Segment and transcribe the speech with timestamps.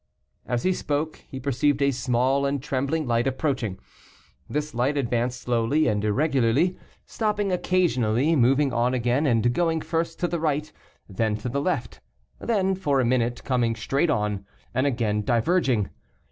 [0.47, 3.77] As he spoke, he perceived a small and trembling light approaching.
[4.49, 10.27] This light advanced slowly, and irregularly, stopping occasionally, moving on again, and going first to
[10.27, 10.71] the right,
[11.07, 11.99] then to the left,
[12.39, 14.43] then, for a minute, coming straight on,
[14.73, 15.91] and again diverging.